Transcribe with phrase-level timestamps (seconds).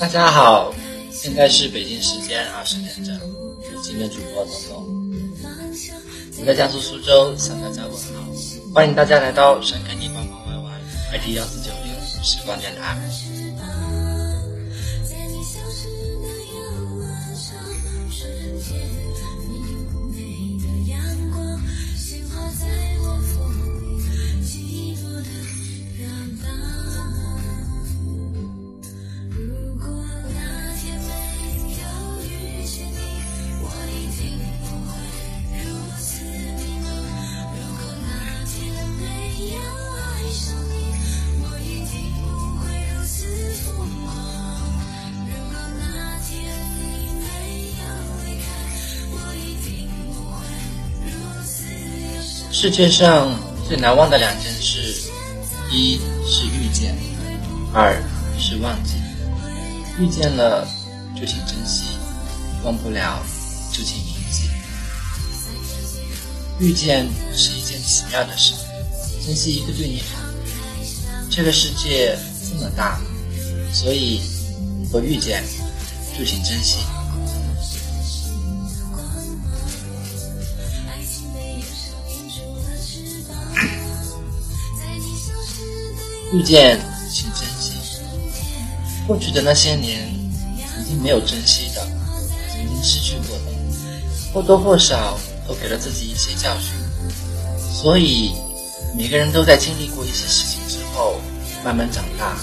[0.00, 0.72] 大家好，
[1.10, 4.86] 现在是北京时间二十点整，是今天主播东东。
[6.38, 8.32] 我在江苏苏州向大家问好，
[8.72, 10.80] 欢迎大家来到深坑地帮帮玩玩
[11.12, 11.92] IT 幺四九零
[12.22, 12.96] 时光电台。
[52.60, 55.08] 世界上最难忘的两件事，
[55.70, 56.92] 一是遇见，
[57.72, 57.96] 二
[58.36, 58.94] 是忘记。
[60.00, 60.66] 遇见了
[61.14, 61.84] 就请珍惜，
[62.64, 63.22] 忘不了
[63.70, 64.50] 就请铭记。
[66.58, 68.54] 遇见是一件奇妙的事，
[69.24, 70.18] 珍惜一个对你好。
[71.30, 72.18] 这个世界
[72.50, 72.98] 这么大，
[73.72, 74.20] 所以
[74.82, 75.44] 如果遇见，
[76.18, 76.78] 就请珍惜。
[86.30, 86.78] 遇见，
[87.10, 87.72] 请珍惜。
[89.06, 90.12] 过去的那些年，
[90.74, 91.82] 曾经没有珍惜的，
[92.52, 93.44] 曾经失去过的，
[94.34, 96.72] 或多或少都给了自己一些教训。
[97.72, 98.34] 所以，
[98.94, 101.18] 每个人都在经历过一些事情之后，
[101.64, 102.36] 慢慢长大。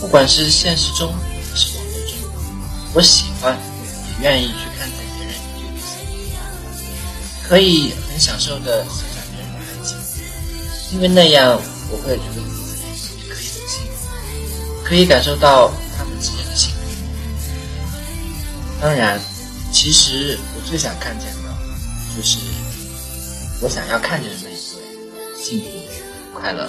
[0.00, 2.16] 不管是现实中还是网络中，
[2.94, 3.58] 我喜欢，
[4.18, 4.71] 也愿意去。
[7.52, 9.94] 可以很享受的欣赏别人的爱情，
[10.94, 14.08] 因为那样我会觉得自己也可以很幸福，
[14.82, 16.78] 可以感受到他们之间的幸福。
[18.80, 19.20] 当然，
[19.70, 21.42] 其实我最想看见的，
[22.16, 22.38] 就是
[23.60, 25.66] 我想要看见的那一对幸福
[26.32, 26.66] 快乐。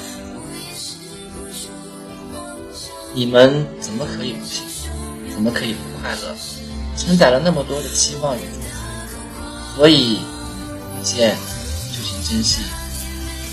[3.13, 4.89] 你们怎么可以不幸福？
[5.33, 6.35] 怎么可以不快乐？
[6.97, 10.19] 承载了那么多的期望与祝福，所以。
[11.03, 11.37] 见
[11.91, 12.61] 就请珍惜，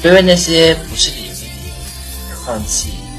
[0.00, 1.74] 别为那些不是理由的理由
[2.30, 3.09] 而放弃。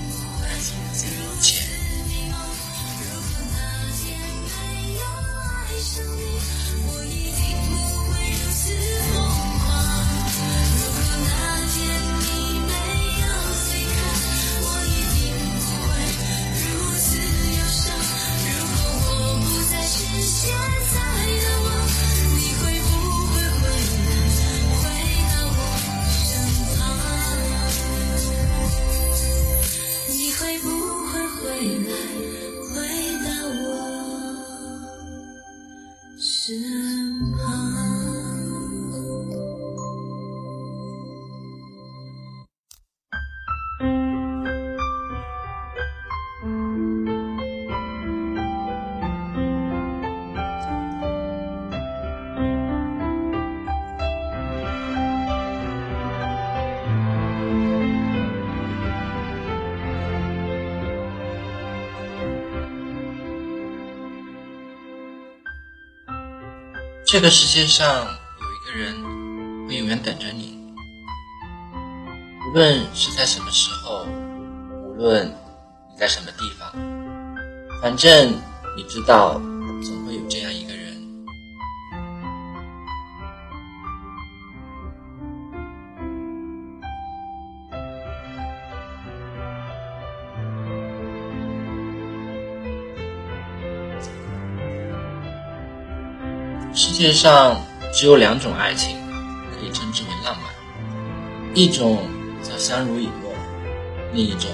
[67.11, 68.07] 这个世界上
[68.39, 70.57] 有一个人会永远等着你，
[72.47, 74.05] 无论是在什么时候，
[74.85, 75.27] 无论
[75.91, 76.72] 你在什么地方，
[77.81, 78.31] 反正
[78.77, 79.41] 你知道，
[97.02, 97.59] 世界上
[97.92, 98.96] 只有两种爱情
[99.50, 100.53] 可以称之为浪漫，
[101.56, 101.98] 一种
[102.44, 103.34] 叫相濡以沫，
[104.14, 104.52] 另一种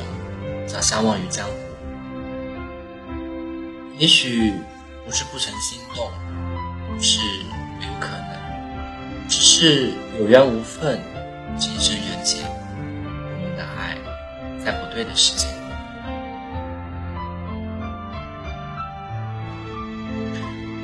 [0.66, 1.54] 叫相忘于江湖。
[3.98, 4.54] 也许
[5.06, 6.10] 不是不曾心动，
[7.02, 7.20] 是
[7.82, 11.04] 没有可能，只是有缘无分，
[11.60, 13.98] 今生缘浅，我们的爱
[14.64, 15.50] 在不对的时间。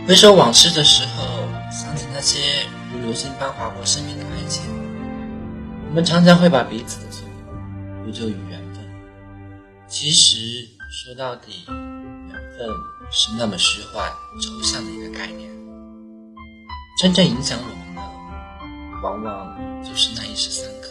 [0.06, 1.13] 回首往事的时候。
[3.16, 4.64] 想起那些如流星般划过生命的爱情，
[5.88, 7.28] 我们常常会把彼此的错
[8.04, 8.84] 归咎于缘分。
[9.88, 12.68] 其实说到底，缘分
[13.12, 14.12] 是那么虚幻、
[14.42, 15.50] 抽象的一个概念。
[17.00, 18.02] 真正影响我们的，
[19.04, 20.88] 往往就是那一时三刻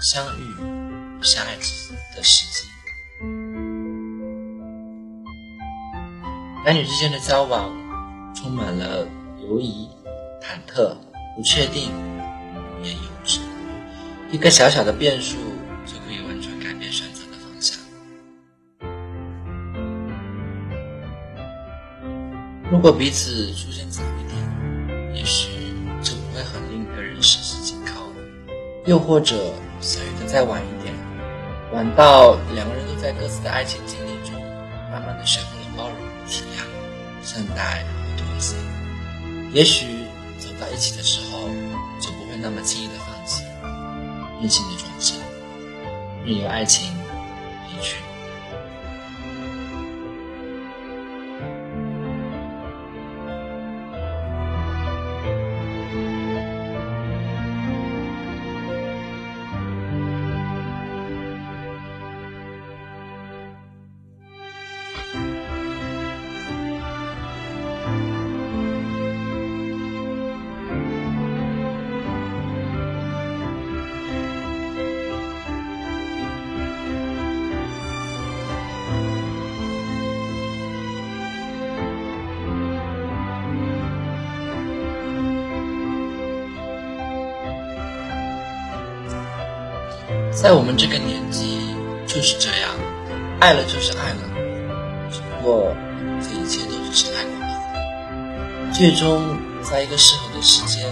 [0.00, 2.68] 相遇、相爱之的时机。
[6.64, 7.70] 男女之间的交往
[8.34, 9.06] 充满了
[9.48, 9.88] 犹疑、
[10.42, 10.96] 忐忑、
[11.36, 11.90] 不确定，
[12.82, 13.40] 也幼稚。
[14.32, 15.36] 一个小小的变数
[15.84, 17.78] 就可以完全改变选择的方向。
[22.70, 25.50] 如果彼此出现早一点，也许
[26.02, 27.92] 就不会很令一个人十指紧扣；
[28.86, 29.36] 又或者
[29.80, 30.94] 相遇的再晚一点，
[31.74, 34.40] 晚到两个人都在各自的爱情经历中，
[34.90, 35.96] 慢慢的学会了包容、
[36.26, 36.64] 体谅、
[37.22, 38.56] 善待和妥协。
[39.52, 39.86] 也许
[42.48, 43.42] 那么轻易的放弃，
[44.40, 45.18] 任性的转身，
[46.24, 46.95] 任由爱情
[90.36, 91.74] 在我们这个年纪
[92.06, 92.70] 就是这样，
[93.40, 94.20] 爱了就是爱了，
[95.10, 95.74] 只不过
[96.20, 98.70] 这一切都只是爱过了。
[98.70, 100.84] 最终在一个适合的时间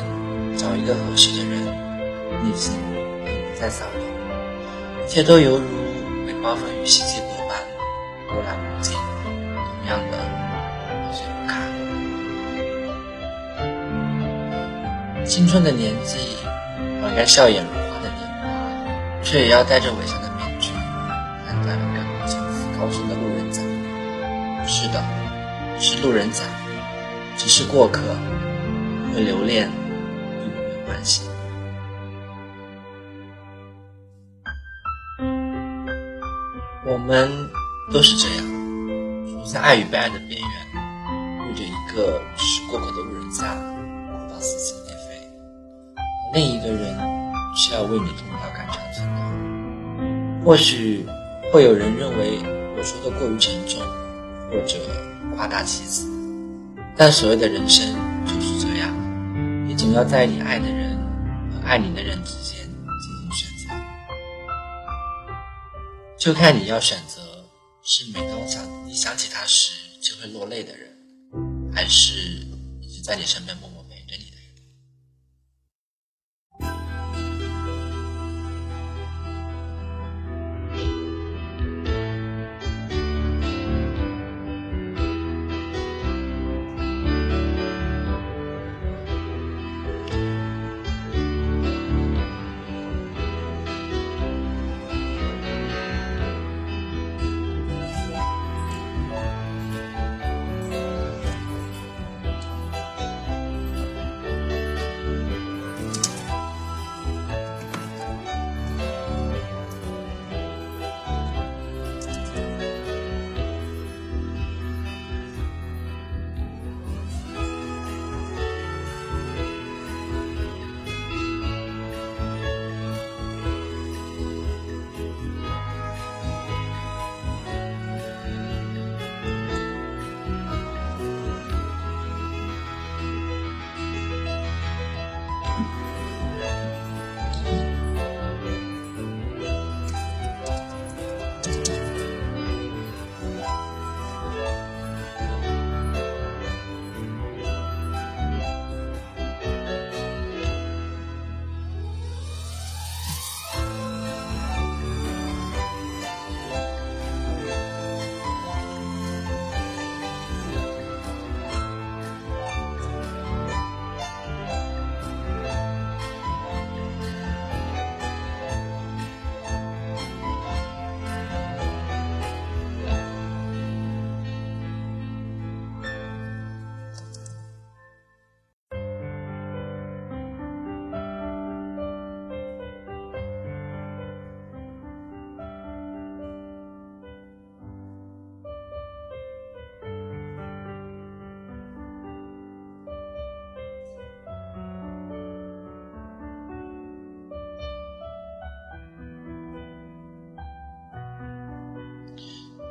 [0.56, 1.62] 找一个合适的人，
[2.42, 2.72] 内心
[3.26, 4.00] 也不再骚动，
[5.04, 5.66] 一切都犹如
[6.26, 7.62] 被包粉于细节多般
[8.30, 9.30] 波澜不惊，同
[9.86, 10.16] 样的
[11.04, 11.60] 破碎不堪。
[15.26, 16.16] 青春的年纪，
[17.02, 17.70] 本该笑颜如，
[19.24, 20.70] 却也要戴着伪善的面具，
[21.46, 22.38] 看待了感不情
[22.78, 23.60] 高深的路人甲。
[24.66, 25.02] 是的，
[25.80, 26.44] 是路人甲，
[27.36, 28.00] 只是过客，
[29.12, 29.70] 会留恋，
[30.40, 31.26] 并不会关心。
[36.86, 37.30] 我们
[37.92, 38.44] 都是这样，
[39.26, 43.54] 处在爱与被爱的边缘，遇着一个是过客的路人甲，
[44.12, 45.26] 哭到撕心裂肺；
[46.34, 46.94] 另一个人
[47.56, 48.33] 却要为你痛。
[50.44, 51.06] 或许
[51.50, 52.38] 会有人认为
[52.76, 53.80] 我说的过于沉重，
[54.50, 54.76] 或者
[55.34, 56.06] 夸大其词，
[56.94, 57.96] 但所谓的人生
[58.26, 58.94] 就是这样，
[59.66, 60.98] 你总要在你爱的人
[61.50, 63.74] 和爱你的人之间进行选择。
[66.18, 67.22] 就看你要选择
[67.82, 70.90] 是每当想你想起他时就会落泪的人，
[71.74, 72.12] 还是
[72.82, 73.73] 一直在你身边默默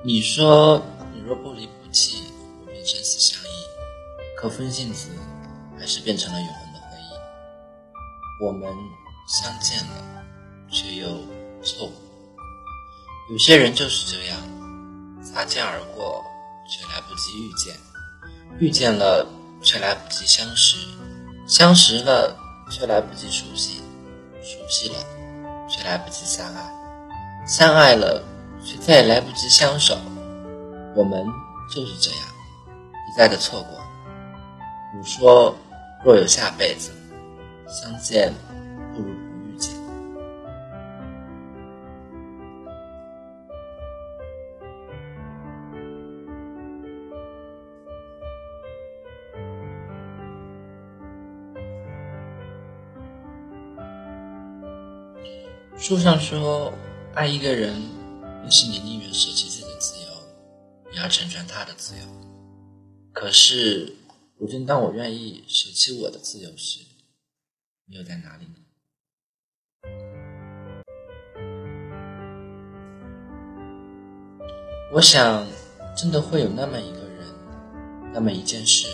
[0.06, 2.24] 你说，你若不离不弃，
[2.60, 3.48] 我便生死相依。
[4.38, 5.08] 可风信子
[5.80, 8.46] 还是变成了永恒的回忆。
[8.46, 8.68] 我们
[9.30, 10.26] 相见了，
[10.70, 11.08] 却又
[11.64, 11.94] 错过。
[13.32, 14.38] 有些人就是这样，
[15.24, 16.22] 擦肩而过，
[16.68, 17.74] 却来不及遇见；
[18.60, 19.26] 遇见了，
[19.62, 20.80] 却来不及相识；
[21.48, 22.38] 相识了，
[22.70, 23.80] 却来不及熟悉；
[24.44, 24.96] 熟悉了，
[25.70, 28.22] 却来不及相爱；相爱了，
[28.64, 29.98] 却再也来不及相守。
[30.96, 31.26] 我们
[31.74, 32.20] 就是这样，
[32.70, 33.80] 一再的错过。
[34.96, 35.56] 你说，
[36.04, 36.92] 若有下辈子，
[37.68, 38.32] 相见
[38.94, 39.74] 不如不遇见。
[55.76, 56.72] 书上说，
[57.14, 57.74] 爱一个人，
[58.44, 60.08] 便是你宁愿舍弃自己的自由，
[60.92, 62.02] 也要成全他的自由。
[63.14, 63.96] 可是，
[64.38, 66.82] 如今当我愿意舍弃我的自由时，
[67.86, 68.56] 你又在哪里呢？
[74.92, 75.48] 我想，
[75.96, 77.26] 真的会有那么一个人，
[78.14, 78.90] 那么一件事，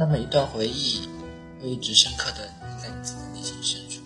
[0.00, 1.08] 那么一段回忆，
[1.62, 4.02] 会一直深刻的印在你自己的内心深处，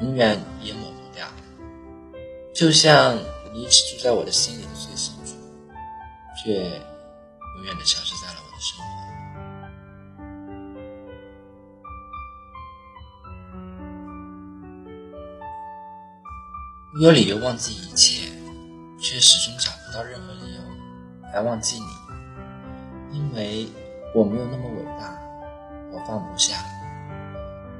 [0.00, 1.28] 永远也抹不掉。
[2.52, 3.16] 就像
[3.52, 5.34] 你一直住在我的心里的最深处，
[6.42, 8.84] 却永远的消失在了我的生活。
[16.94, 18.30] 我有理由忘记一切，
[19.00, 20.62] 却始终找不到任何理由
[21.32, 23.68] 来忘记你，因为
[24.14, 25.18] 我没有那么伟大，
[25.92, 26.64] 我放不下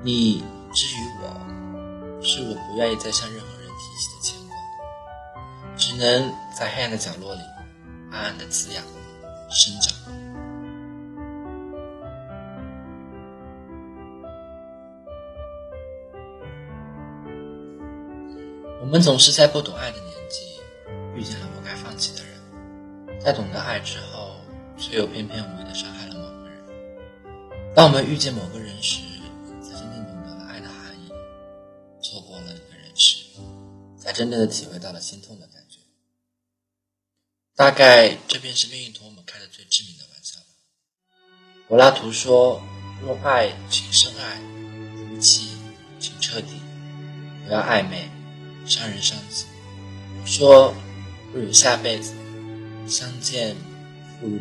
[0.03, 0.43] 你。
[0.73, 4.30] 至于我，是我不愿意再向任何人提起的。
[5.81, 7.41] 只能在黑暗的角落里，
[8.13, 8.85] 暗暗的滋养、
[9.51, 9.97] 生长。
[18.79, 20.61] 我们总是在不懂爱的年纪，
[21.17, 24.37] 遇见了不该放弃的人，在懂得爱之后，
[24.77, 26.63] 却又偏偏无意的伤害了某个人。
[27.75, 29.01] 当我们遇见某个人时，
[29.63, 31.11] 才真正懂得了爱的含义；
[32.03, 33.25] 错过了一个人时，
[33.97, 35.60] 才真正的体会到了心痛的感觉。
[37.61, 40.47] 大概这便是命运同我们开的最致命的玩笑吧。
[41.69, 42.59] 柏拉图说
[43.05, 44.41] ：“若爱，请深爱；
[45.11, 45.51] 如妻，
[45.99, 46.55] 请彻底，
[47.45, 48.09] 不要暧昧，
[48.65, 49.45] 伤人伤己。”
[50.23, 50.75] 我说
[51.33, 52.15] ：“不如下辈子，
[52.89, 53.55] 相见
[54.23, 54.41] 不如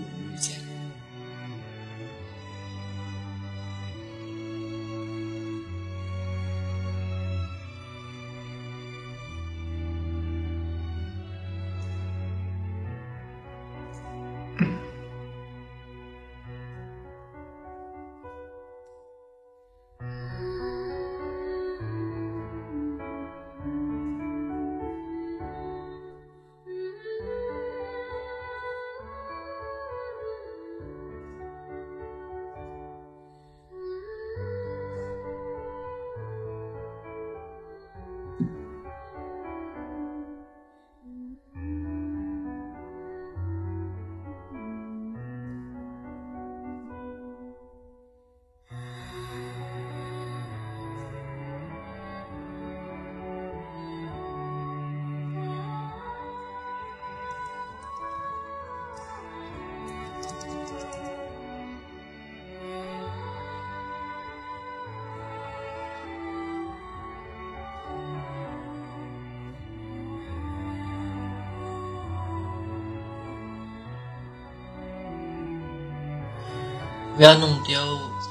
[77.19, 77.77] 不。”要弄丢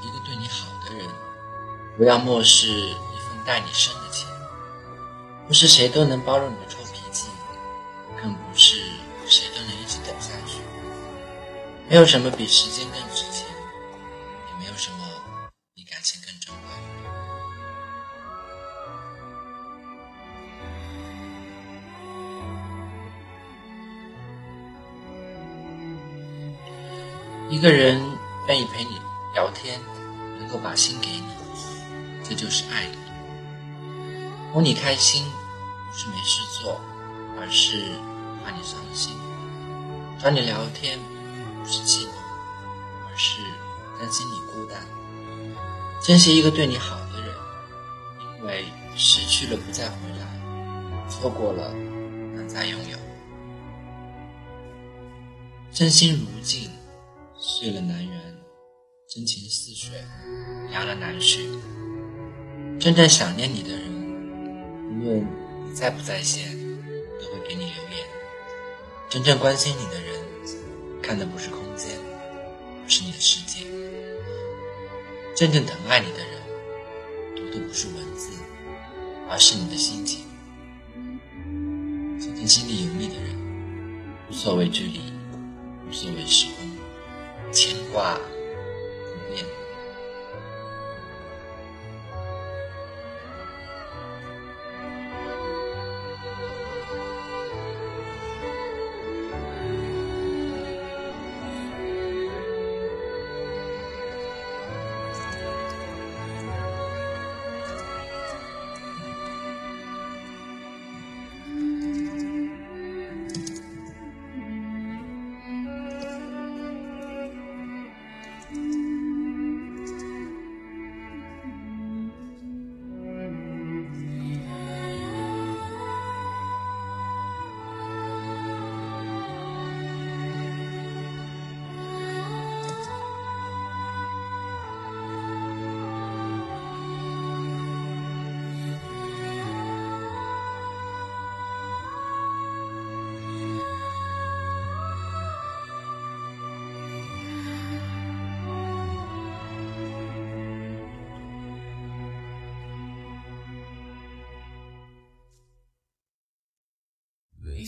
[0.03, 1.07] 一个对你好的人，
[1.99, 4.27] 不要漠视一份待你深的情。
[5.47, 7.29] 不是谁都能包容你的臭脾气，
[8.23, 8.77] 更不是
[9.27, 10.63] 谁都能一直等下去。
[11.87, 13.45] 没有什么比时间更值钱，
[14.49, 14.97] 也没有什么
[15.75, 16.71] 比感情更珍贵。
[27.51, 28.18] 一个人。
[28.49, 28.99] 愿意陪你
[29.35, 29.79] 聊天，
[30.39, 31.23] 能够把心给你，
[32.25, 32.97] 这就是爱你。
[34.55, 35.23] 哄你开心，
[35.91, 36.81] 不是没事做，
[37.39, 37.91] 而是
[38.43, 39.13] 怕你伤心；
[40.19, 40.99] 找你聊天，
[41.63, 42.09] 不是寂寞，
[43.11, 43.43] 而是
[44.01, 44.81] 担心你孤单。
[46.03, 47.35] 珍惜一个对你好的人，
[48.39, 48.65] 因为
[48.97, 51.71] 失去了不再回来，错过了
[52.35, 52.97] 难再拥有。
[55.71, 56.71] 真心如镜，
[57.39, 58.19] 碎了难圆；
[59.11, 60.05] 真情似水，
[60.69, 61.49] 凉了难续。
[62.79, 63.91] 真正想念你的人，
[64.91, 65.27] 无论
[65.67, 66.55] 你在不在线，
[67.19, 68.07] 都会给你留言。
[69.09, 70.21] 真正关心你的人，
[71.01, 71.97] 看的不是空间，
[72.85, 73.65] 而是你的世界。
[75.35, 76.43] 真正疼爱你的人，
[77.35, 78.31] 读的不是文字，
[79.31, 80.27] 而是你的心情。
[82.21, 83.35] 真正心里有你的人，
[84.29, 85.01] 无所谓距离，
[85.89, 88.21] 无所谓时空，牵挂。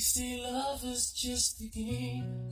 [0.00, 2.50] say love is just a game.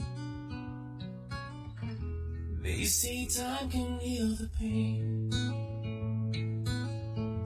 [2.62, 5.30] They say time can heal the pain.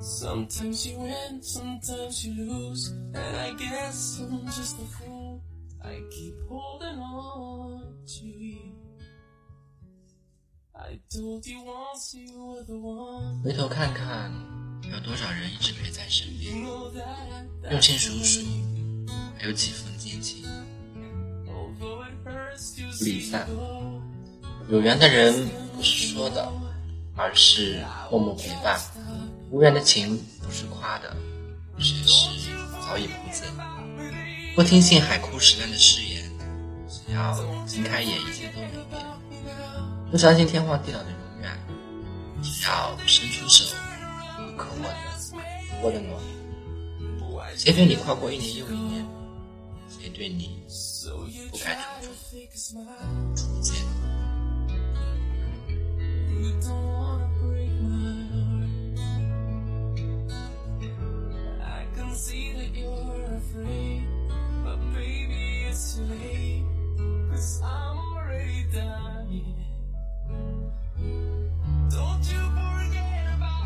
[0.00, 2.90] Sometimes you win, sometimes you lose.
[3.14, 5.40] And I guess I'm just a fool.
[5.84, 8.72] I keep holding on to you.
[10.74, 13.40] I told you once you were the one.
[13.44, 14.32] 回头看看，
[14.90, 16.66] 有多少人一直陪在身边？
[17.70, 18.71] 用心数数。
[19.38, 20.44] 还有几分坚情，
[21.46, 23.46] 不离散。
[24.68, 26.48] 有缘的人不是说的，
[27.16, 28.78] 而是默默陪伴；
[29.50, 31.16] 无缘的情不是夸的，
[31.78, 32.28] 却是
[32.80, 33.48] 早已不见。
[34.54, 36.30] 不听信海枯石烂的誓言，
[36.88, 37.34] 只要
[37.66, 39.02] 睁开眼，一切都没变。
[40.10, 41.50] 不相信天荒地老的永远，
[42.42, 43.74] 只要伸出手，
[44.56, 44.94] 可握的，
[45.82, 46.16] 握的暖。
[47.56, 48.91] 谁陪你跨过一年又一年？
[50.10, 50.62] 对你
[51.50, 52.12] 不该处
[53.34, 53.76] 处初见。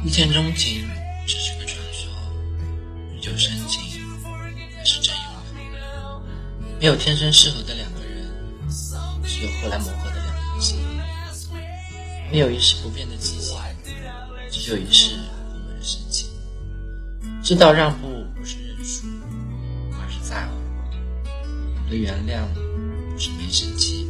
[0.04, 0.88] 一见钟情
[6.86, 8.30] 没有天生适合的两个人，
[9.24, 10.78] 只有后来磨合的两颗心。
[12.30, 13.56] 没有一世不变的激情，
[14.52, 16.28] 只有一世不变的深情。
[17.42, 19.08] 知道让步不是认输，
[20.00, 20.52] 而是在乎；
[21.74, 22.46] 懂得原谅
[23.12, 24.06] 不是没生气，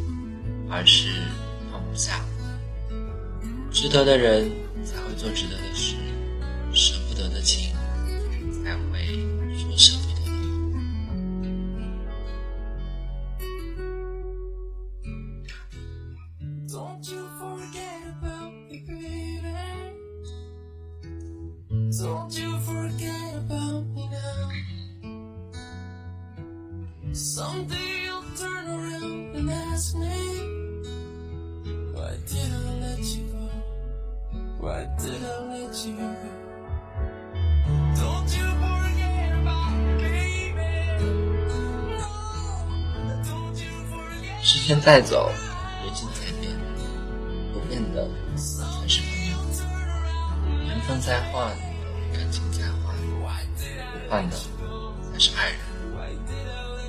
[0.69, 1.09] 而是
[1.73, 2.23] 放不下。
[3.73, 4.53] 值得的人
[4.85, 5.57] 才会做值得
[16.77, 19.41] Don't you forget about me, baby.
[21.99, 24.51] Don't you forget about me now.
[27.15, 30.19] Someday you'll turn around and ask me,
[31.95, 33.49] Why did I let you go?
[34.61, 36.12] Why did I let you go?
[44.43, 45.29] 是先再走。
[51.07, 51.57] 缘分在换，
[52.12, 52.92] 感情在换，
[54.11, 54.37] 换的
[55.12, 55.61] 才是爱人。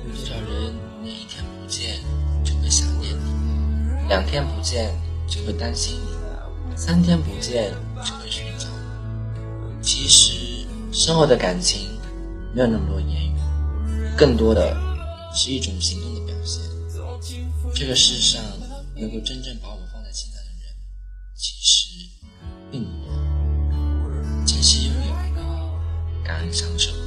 [0.06, 2.00] 有多少人你一天不见
[2.44, 4.92] 就会想念你，两天不见
[5.28, 7.72] 就会担心你，三天不见
[8.04, 9.82] 就会寻找你。
[9.82, 11.88] 其实，深厚的感情
[12.52, 13.38] 没有那么多言语，
[14.16, 14.76] 更多的
[15.32, 16.60] 是一种行动的表现。
[17.72, 18.42] 这个世上
[18.96, 20.74] 能够真正把我放在心上的人，
[21.36, 22.08] 其实
[22.72, 22.90] 并不
[26.38, 26.97] 很享受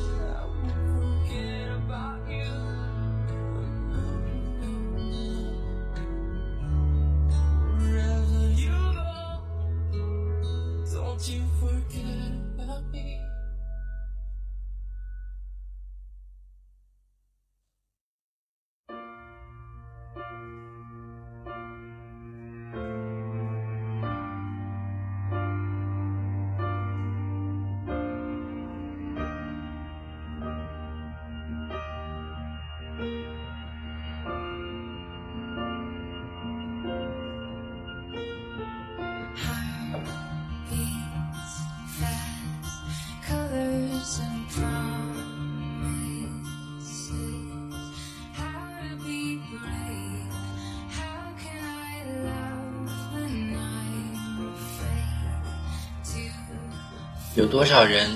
[57.41, 58.07] 有多少人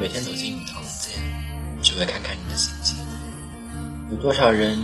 [0.00, 1.22] 每天走进你的房间，
[1.80, 2.98] 只为看看你的心情？
[4.10, 4.76] 有多少人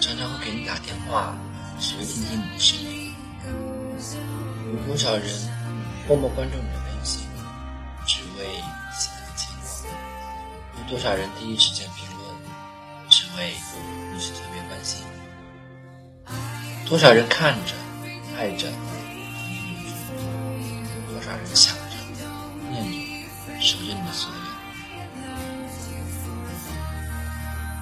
[0.00, 1.36] 常常会给你打电话，
[1.78, 3.12] 只为听听你的声音？
[4.72, 5.26] 有多少人
[6.08, 7.28] 默默关注你的微信，
[8.06, 8.46] 只为
[8.98, 9.90] 记得牵挂？
[10.80, 12.34] 有多少人第一时间评论，
[13.10, 13.52] 只为
[14.14, 15.04] 你是特别关心？
[16.86, 17.74] 多少人看着、
[18.38, 18.68] 爱着、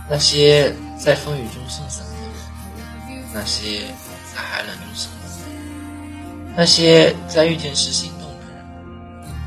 [0.08, 2.12] 那些在风雨中送伞的
[3.08, 3.88] 人，那些
[4.32, 8.64] 在寒冷中守候的人，那些在遇见时心动的人，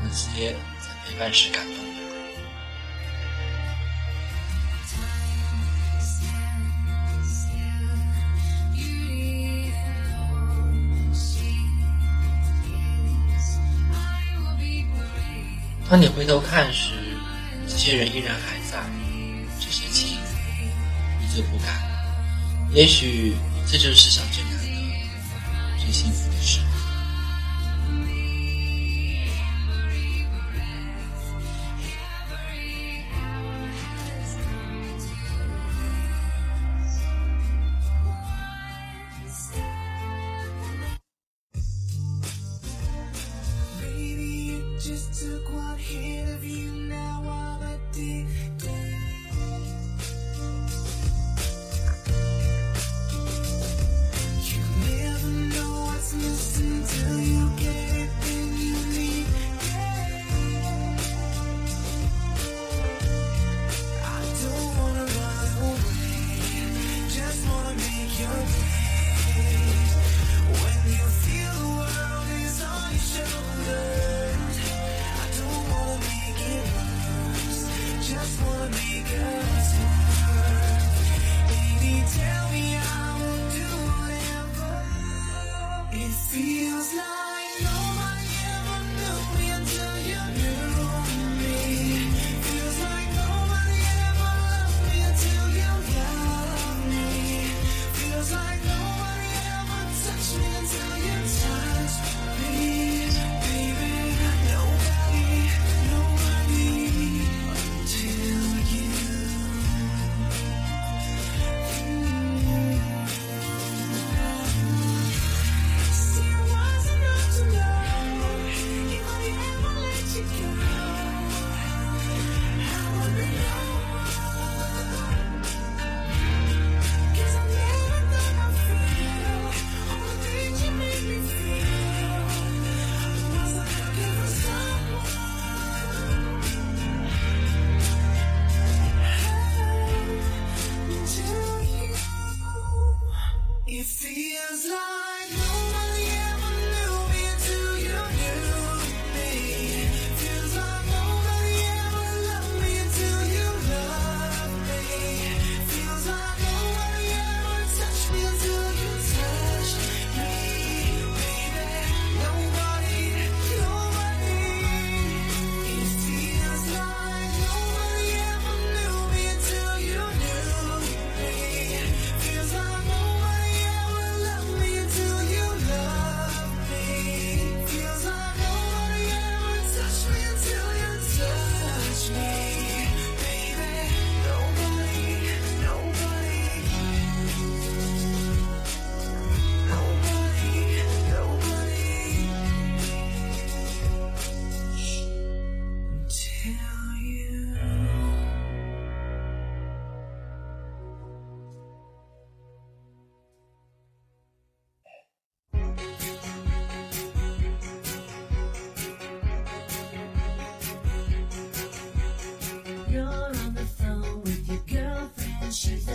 [0.04, 1.86] 那些在陪伴时感动的人。
[15.88, 16.92] 当你回头看时，
[17.66, 18.59] 这些人依然还，
[21.36, 21.74] 就不敢。
[22.72, 23.34] 也许
[23.66, 24.64] 这就是世上最难的、
[25.78, 26.59] 最幸福的事。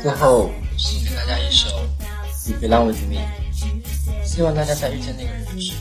[0.02, 1.68] 最后送给大家一首
[2.52, 3.22] 《You Belong With Me》，
[4.26, 5.74] 希望大家在遇见那个人时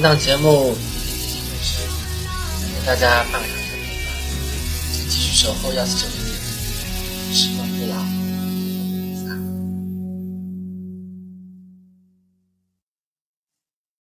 [0.00, 0.76] 本档节目
[2.72, 4.14] 给大家半个小时的陪伴，
[4.92, 6.06] 请继续守候幺四九，